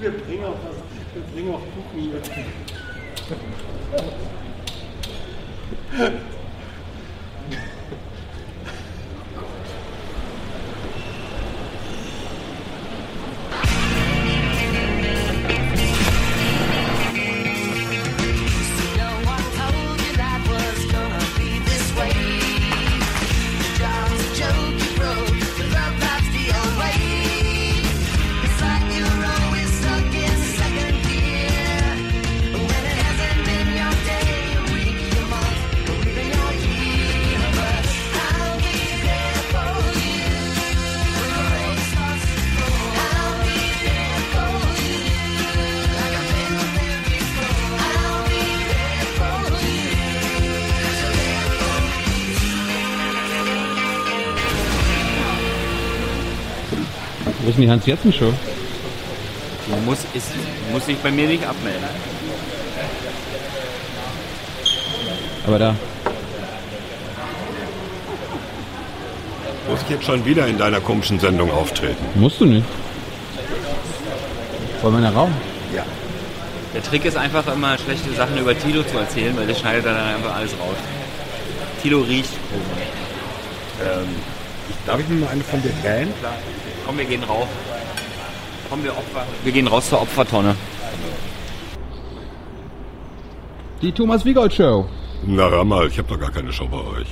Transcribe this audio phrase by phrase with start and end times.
[0.00, 0.76] Wir bringen auch was,
[1.12, 2.30] wir bringen auch Kuchen mit.
[57.48, 58.30] Wo ist denn die Hans-Jetzen-Show?
[59.68, 60.32] Du musst, ist,
[60.70, 61.82] muss sich bei mir nicht abmelden.
[65.46, 65.74] Aber da.
[69.66, 72.04] Muss ich jetzt schon wieder in deiner komischen Sendung auftreten?
[72.16, 72.66] Musst du nicht.
[74.82, 75.32] Wollen wir in den Raum?
[75.74, 75.86] Ja.
[76.74, 79.96] Der Trick ist einfach immer, schlechte Sachen über Tilo zu erzählen, weil der schneidet dann
[79.96, 80.76] einfach alles raus.
[81.80, 82.88] Tilo riecht komisch.
[83.82, 84.16] Ähm,
[84.84, 86.12] darf ich mir mal eine von dir gähnen?
[86.88, 87.46] Komm, wir gehen rauf.
[88.70, 89.22] Komm, wir Opfer.
[89.44, 90.54] Wir gehen raus zur Opfertonne.
[93.82, 94.86] Die Thomas Wiegold Show.
[95.26, 97.08] Na hör mal, ich habe doch gar keine Show bei euch.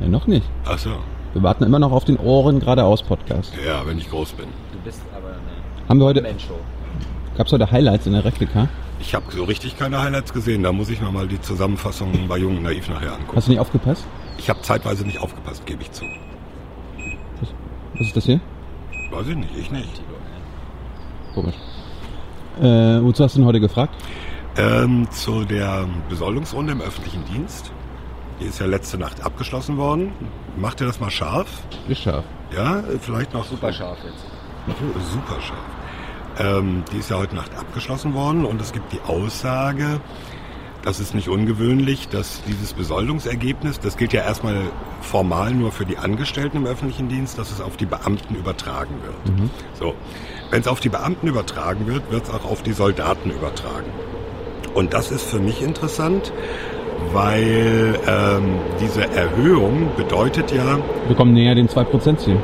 [0.00, 0.46] Ja, noch nicht.
[0.64, 0.88] Ach so.
[1.34, 3.52] Wir warten immer noch auf den Ohren geradeaus Podcast.
[3.66, 4.46] Ja, wenn ich groß bin.
[4.72, 6.58] Du bist aber eine Haben wir heute, Mensch-Show.
[7.36, 8.70] gab's heute Highlights in der Replika?
[9.00, 10.62] Ich habe so richtig keine Highlights gesehen.
[10.62, 13.36] Da muss ich mir mal die Zusammenfassung bei Jung und Naiv nachher angucken.
[13.36, 14.06] Hast du nicht aufgepasst?
[14.38, 16.06] Ich habe zeitweise nicht aufgepasst, gebe ich zu.
[17.98, 18.40] Was ist das hier?
[19.14, 20.02] Weiß ich nicht, ich nicht.
[21.34, 21.54] Komisch.
[22.60, 23.94] Äh, wozu hast du denn heute gefragt?
[24.56, 27.70] Ähm, zu der Besoldungsrunde im öffentlichen Dienst.
[28.40, 30.12] Die ist ja letzte Nacht abgeschlossen worden.
[30.56, 31.62] Macht ihr das mal scharf?
[31.88, 32.24] Ist scharf.
[32.52, 34.26] Ja, vielleicht noch Super scharf jetzt.
[35.12, 35.58] Super scharf.
[36.38, 40.00] Ähm, die ist ja heute Nacht abgeschlossen worden und es gibt die Aussage,
[40.84, 44.56] das ist nicht ungewöhnlich, dass dieses Besoldungsergebnis, das gilt ja erstmal
[45.00, 49.38] formal nur für die Angestellten im öffentlichen Dienst, dass es auf die Beamten übertragen wird.
[49.78, 49.94] So,
[50.50, 53.90] wenn es auf die Beamten übertragen wird, wird es auch auf die Soldaten übertragen.
[54.74, 56.32] Und das ist für mich interessant,
[57.12, 62.36] weil ähm, diese Erhöhung bedeutet ja, Wir kommen näher dem 2%-Ziel.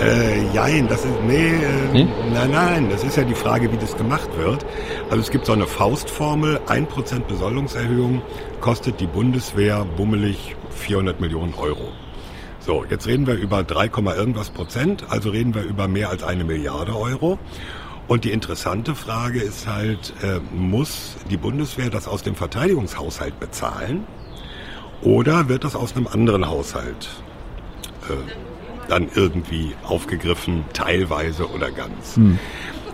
[0.00, 2.08] Äh, jein, das ist, nee, äh, Nee?
[2.32, 4.64] nein, nein, das ist ja die Frage, wie das gemacht wird.
[5.10, 8.22] Also es gibt so eine Faustformel, 1% Besoldungserhöhung
[8.60, 11.92] kostet die Bundeswehr bummelig 400 Millionen Euro.
[12.60, 16.44] So, jetzt reden wir über 3, irgendwas Prozent, also reden wir über mehr als eine
[16.44, 17.38] Milliarde Euro.
[18.08, 24.04] Und die interessante Frage ist halt, äh, muss die Bundeswehr das aus dem Verteidigungshaushalt bezahlen
[25.02, 27.08] oder wird das aus einem anderen Haushalt
[28.08, 28.55] äh,
[28.88, 32.18] dann irgendwie aufgegriffen, teilweise oder ganz.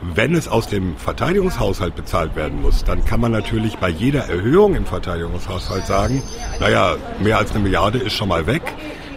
[0.00, 4.74] Wenn es aus dem Verteidigungshaushalt bezahlt werden muss, dann kann man natürlich bei jeder Erhöhung
[4.74, 6.22] im Verteidigungshaushalt sagen,
[6.60, 8.62] naja, mehr als eine Milliarde ist schon mal weg.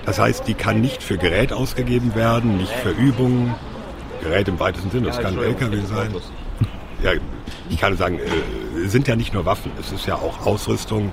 [0.06, 3.54] Das heißt, die kann nicht für Gerät ausgegeben werden, nicht für Übungen.
[4.22, 6.16] Gerät im weitesten Sinne, das kann ein LKW sein.
[7.04, 7.12] Ja,
[7.70, 11.12] ich kann sagen, äh, sind ja nicht nur Waffen, es ist ja auch Ausrüstung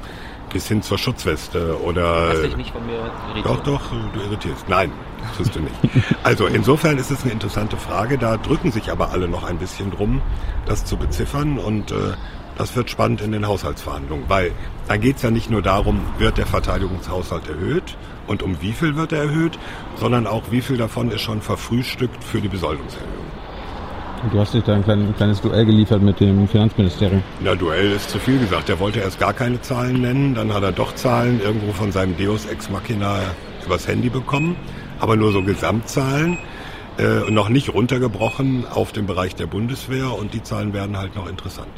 [0.54, 2.28] bis hin zur Schutzweste oder...
[2.28, 3.42] Lass dich nicht von mir irritieren.
[3.42, 3.82] Doch, doch,
[4.12, 4.68] du irritierst.
[4.68, 4.92] Nein,
[5.36, 5.74] tust du nicht.
[6.22, 8.16] Also insofern ist es eine interessante Frage.
[8.16, 10.22] Da drücken sich aber alle noch ein bisschen drum,
[10.64, 11.58] das zu beziffern.
[11.58, 12.14] Und äh,
[12.56, 14.24] das wird spannend in den Haushaltsverhandlungen.
[14.28, 14.52] Weil
[14.88, 18.96] da geht es ja nicht nur darum, wird der Verteidigungshaushalt erhöht und um wie viel
[18.96, 19.58] wird er erhöht,
[19.96, 23.33] sondern auch wie viel davon ist schon verfrühstückt für die Besoldungserhöhung.
[24.32, 27.22] Du hast dich da ein, klein, ein kleines Duell geliefert mit dem Finanzministerium.
[27.40, 28.68] Na, Duell ist zu viel gesagt.
[28.68, 32.16] Er wollte erst gar keine Zahlen nennen, dann hat er doch Zahlen irgendwo von seinem
[32.16, 33.18] Deus Ex Machina
[33.66, 34.56] übers Handy bekommen,
[34.98, 36.38] aber nur so Gesamtzahlen,
[36.98, 41.28] äh, noch nicht runtergebrochen auf den Bereich der Bundeswehr und die Zahlen werden halt noch
[41.28, 41.68] interessant.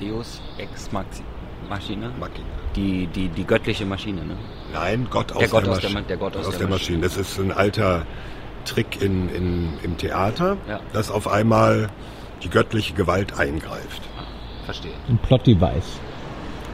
[0.00, 1.22] Deus Ex Maxi
[1.68, 2.10] Maschine.
[2.18, 2.46] Machina.
[2.76, 4.36] Die, die, die göttliche Maschine, ne?
[4.72, 7.00] Nein, Gott aus Der Gott der, aus der Ma- der Gott aus der der Maschine.
[7.02, 8.06] Das ist ein alter
[8.64, 10.80] Trick in, in, im Theater, Ja.
[10.92, 11.88] dass auf einmal
[12.42, 14.02] die göttliche Gewalt eingreift.
[14.64, 14.92] Verstehe.
[15.08, 15.98] Ein Plot-Device.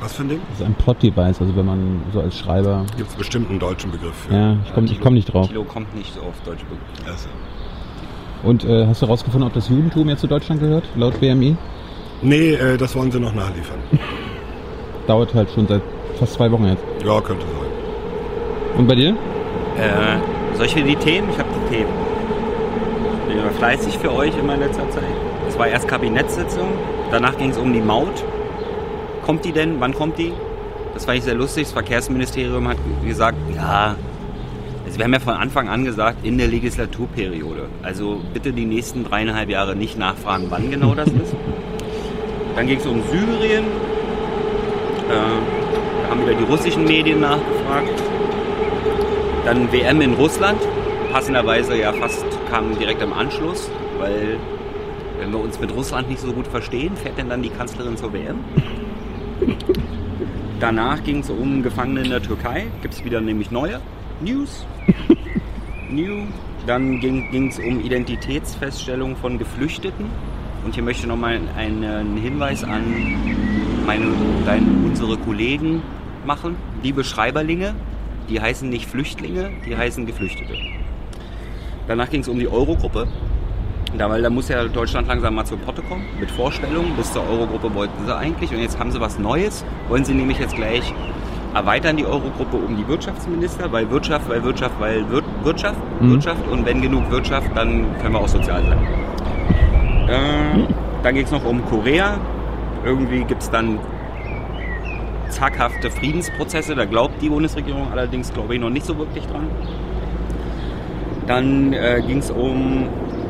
[0.01, 0.41] Was für ein Ding?
[0.51, 2.85] Das ist ein Plot-Device, also wenn man so als Schreiber...
[2.97, 4.35] Gibt es bestimmt einen deutschen Begriff für.
[4.35, 5.47] Ja, ich komme ich komm nicht drauf.
[5.49, 7.11] Tilo kommt nicht so auf deutsche Begriffe.
[7.11, 7.29] Also.
[8.43, 11.57] Und äh, hast du herausgefunden, ob das Judentum jetzt zu Deutschland gehört, laut BMI?
[12.21, 13.79] Nee, äh, das wollen sie noch nachliefern.
[15.07, 15.83] Dauert halt schon seit
[16.19, 16.83] fast zwei Wochen jetzt.
[17.05, 18.79] Ja, könnte sein.
[18.79, 19.11] Und bei dir?
[19.79, 20.19] Äh,
[20.57, 21.29] soll ich mir die Themen?
[21.31, 21.93] Ich habe die Themen.
[23.23, 25.03] Ich bin immer fleißig für euch immer in letzter Zeit.
[25.49, 26.69] Es war erst Kabinettssitzung,
[27.11, 28.25] danach ging es um die Maut.
[29.25, 29.81] Kommt die denn?
[29.81, 30.33] Wann kommt die?
[30.93, 31.65] Das fand ich sehr lustig.
[31.65, 33.97] Das Verkehrsministerium hat gesagt, ja,
[34.87, 37.69] also wir haben ja von Anfang an gesagt, in der Legislaturperiode.
[37.83, 41.35] Also bitte die nächsten dreieinhalb Jahre nicht nachfragen, wann genau das ist.
[42.55, 43.65] Dann ging es um Syrien.
[45.09, 45.15] Äh,
[46.03, 48.14] da haben wieder die russischen Medien nachgefragt.
[49.45, 50.59] Dann WM in Russland.
[51.13, 54.39] Passenderweise ja fast kam direkt im Anschluss, weil
[55.21, 58.15] wenn wir uns mit Russland nicht so gut verstehen, fährt denn dann die Kanzlerin zur
[58.15, 58.39] WM?
[60.61, 62.69] Danach ging es um Gefangene in der Türkei.
[62.81, 63.81] Gibt es wieder nämlich neue
[64.23, 64.65] News.
[65.91, 66.23] New.
[66.67, 70.07] Dann ging es um Identitätsfeststellung von Geflüchteten.
[70.65, 72.83] Und hier möchte ich nochmal einen Hinweis an
[73.85, 74.07] meine,
[74.47, 75.83] deine, unsere Kollegen
[76.25, 76.57] machen.
[76.83, 77.75] Liebe Schreiberlinge,
[78.29, 80.55] die heißen nicht Flüchtlinge, die heißen Geflüchtete.
[81.87, 83.07] Danach ging es um die Eurogruppe.
[83.97, 86.97] Da, weil da muss ja Deutschland langsam mal zur Potte kommen mit Vorstellungen.
[86.97, 89.65] Bis zur Eurogruppe wollten sie eigentlich und jetzt haben sie was Neues.
[89.89, 90.93] Wollen sie nämlich jetzt gleich
[91.55, 96.11] erweitern die Eurogruppe um die Wirtschaftsminister, weil Wirtschaft, weil Wirtschaft, weil Wir Wirtschaft, Mhm.
[96.11, 98.79] Wirtschaft und wenn genug Wirtschaft, dann können wir auch sozial sein.
[100.09, 100.67] Äh,
[101.05, 102.19] dann ging es noch um Korea.
[102.85, 103.79] Irgendwie gibt es dann
[105.31, 106.75] zaghafte Friedensprozesse.
[106.75, 109.49] Da glaubt die Bundesregierung allerdings, glaube ich, noch nicht so wirklich dran.
[111.27, 112.87] Dann äh, ging es um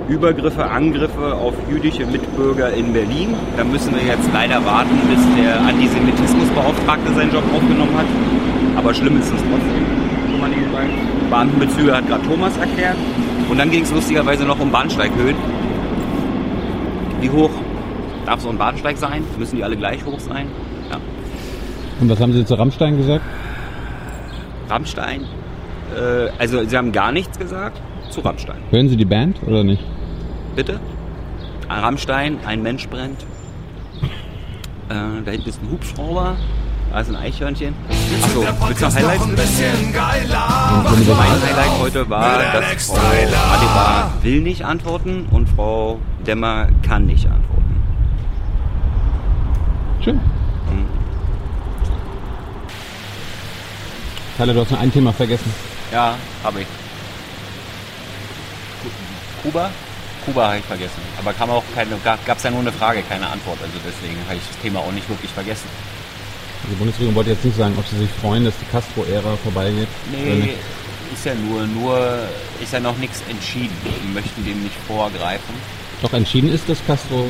[0.09, 3.35] Übergriffe, Angriffe auf jüdische Mitbürger in Berlin.
[3.57, 8.07] Da müssen wir jetzt leider warten, bis der Antisemitismusbeauftragte seinen Job aufgenommen hat.
[8.77, 9.87] Aber schlimm ist es trotzdem.
[10.31, 10.85] Schon mal nebenbei.
[11.31, 12.97] Beamtenbezüge hat gerade Thomas erklärt.
[13.49, 15.37] Und dann ging es lustigerweise noch um Bahnsteighöhen.
[17.21, 17.51] Wie hoch
[18.27, 19.25] darf so ein Bahnsteig sein?
[19.39, 20.49] Müssen die alle gleich hoch sein?
[22.01, 23.25] Und was haben Sie zu Rammstein gesagt?
[24.69, 25.23] Rammstein?
[25.97, 27.81] Äh, also sie haben gar nichts gesagt
[28.11, 28.57] zu Rammstein.
[28.71, 29.83] Hören Sie die Band oder nicht?
[30.57, 30.81] Bitte?
[31.69, 33.23] Ah, Rammstein, ein Mensch brennt.
[34.89, 34.95] Äh,
[35.25, 36.37] da hinten ist ein Hubschrauber.
[36.93, 37.75] Da ist ein Eichhörnchen.
[38.23, 39.27] Achso, willst du noch Highlights?
[39.27, 47.27] Mein Highlight heute war, dass Frau Adebar will nicht antworten und Frau Demmer kann nicht
[47.27, 47.83] antworten.
[50.03, 50.21] Schön.
[54.37, 55.53] Tyler, du hast noch ein Thema vergessen.
[55.93, 56.67] Ja, habe ich.
[59.43, 59.71] Kuba?
[60.25, 61.03] Kuba habe ich vergessen.
[61.19, 63.59] Aber kam auch keine, gab es ja nur eine Frage, keine Antwort.
[63.63, 65.69] Also deswegen habe ich das Thema auch nicht wirklich vergessen.
[66.71, 69.89] Die Bundesregierung wollte jetzt nicht sagen, ob sie sich freuen, dass die Castro-Ära vorbeigeht.
[70.11, 70.55] Nee,
[71.13, 72.27] ist ja nur, nur,
[72.61, 73.77] ist ja noch nichts entschieden.
[73.85, 75.55] Wir möchten dem nicht vorgreifen.
[76.01, 77.29] Doch entschieden ist, dass Castro,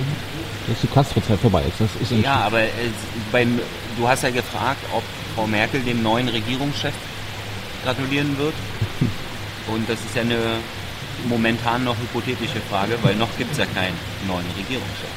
[0.66, 1.80] dass die Castro-Zeit vorbei ist.
[1.80, 2.10] Das ist.
[2.22, 2.70] Ja, aber äh,
[3.32, 3.58] beim,
[3.96, 5.02] du hast ja gefragt, ob
[5.34, 6.94] Frau Merkel dem neuen Regierungschef
[7.84, 8.54] gratulieren wird.
[9.72, 10.38] Und das ist ja eine
[11.28, 13.96] momentan noch hypothetische Frage, weil noch gibt es ja keinen
[14.26, 15.08] neuen Regierungschef.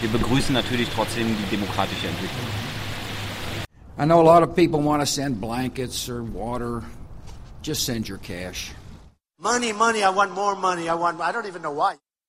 [0.00, 2.46] Wir begrüßen natürlich trotzdem die demokratische Entwicklung.
[4.00, 6.84] I know a lot of people want to send blankets or water.
[7.62, 8.72] Just send your cash.
[9.40, 10.88] Money, money, I want more money.
[10.88, 11.96] I want, I don't even know why.